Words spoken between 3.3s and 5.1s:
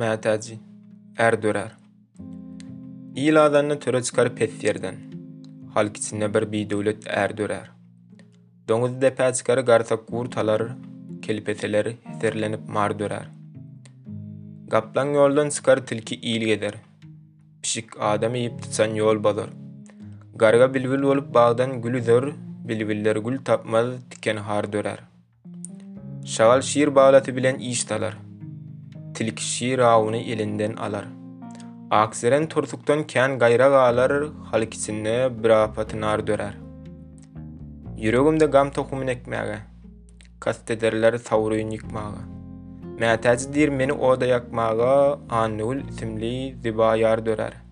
adanny töre çıkar pet yerden.